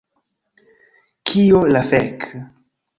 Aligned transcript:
Kio 1.31 1.63
la 1.77 1.87
fek' 1.95 2.29